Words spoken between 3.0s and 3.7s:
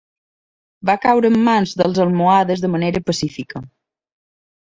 pacífica.